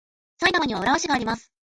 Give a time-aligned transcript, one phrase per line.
[0.39, 1.51] 埼玉には浦和市があります。